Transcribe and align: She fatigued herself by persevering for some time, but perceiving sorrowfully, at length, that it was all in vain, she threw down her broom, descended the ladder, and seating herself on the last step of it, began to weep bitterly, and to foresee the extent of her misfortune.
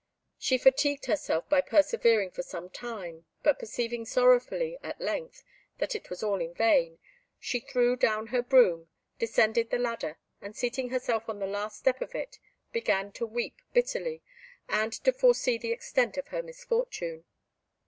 She 0.39 0.57
fatigued 0.57 1.05
herself 1.05 1.47
by 1.47 1.61
persevering 1.61 2.31
for 2.31 2.41
some 2.41 2.71
time, 2.71 3.27
but 3.43 3.59
perceiving 3.59 4.03
sorrowfully, 4.03 4.79
at 4.81 4.99
length, 4.99 5.43
that 5.77 5.93
it 5.93 6.09
was 6.09 6.23
all 6.23 6.41
in 6.41 6.55
vain, 6.55 6.97
she 7.39 7.59
threw 7.59 7.95
down 7.95 8.25
her 8.33 8.41
broom, 8.41 8.89
descended 9.19 9.69
the 9.69 9.77
ladder, 9.77 10.17
and 10.41 10.55
seating 10.55 10.89
herself 10.89 11.29
on 11.29 11.37
the 11.37 11.45
last 11.45 11.77
step 11.77 12.01
of 12.01 12.15
it, 12.15 12.39
began 12.71 13.11
to 13.11 13.27
weep 13.27 13.57
bitterly, 13.73 14.23
and 14.67 14.91
to 14.91 15.13
foresee 15.13 15.59
the 15.59 15.71
extent 15.71 16.17
of 16.17 16.29
her 16.29 16.41
misfortune. 16.41 17.25